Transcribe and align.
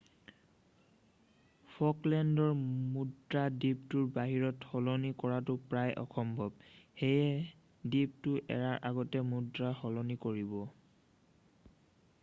ফকলেণ্ডৰ 1.73 2.55
মুদ্ৰা 2.95 3.43
দ্বীপটোৰ 3.57 4.07
বাহিৰত 4.15 4.71
সলনি 4.71 5.11
কৰাটো 5.25 5.57
প্ৰায় 5.75 5.93
অসম্ভৱ 6.05 6.49
সেয়ে 7.03 7.93
দ্বীপটো 7.93 8.35
এৰাৰ 8.59 8.83
আগতেই 8.93 9.29
মুদ্ৰা 9.35 9.73
সলনি 9.85 10.19
কৰিব 10.27 10.59